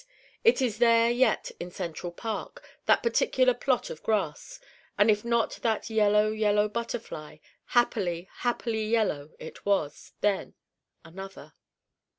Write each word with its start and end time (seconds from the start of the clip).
It 0.43 0.63
is 0.63 0.79
there 0.79 1.11
yet 1.11 1.51
in 1.59 1.69
Central 1.69 2.11
Park, 2.11 2.67
that 2.87 3.03
particular 3.03 3.53
plot 3.53 3.91
of 3.91 4.01
Grass, 4.01 4.59
and 4.97 5.11
if 5.11 5.23
not 5.23 5.59
that 5.61 5.91
Yellow 5.91 6.31
Yellow 6.31 6.67
Butterfly 6.67 7.37
happily, 7.65 8.27
happily 8.37 8.83
Yellow 8.87 9.29
it 9.37 9.63
was 9.63 10.13
then 10.21 10.55
another! 11.05 11.53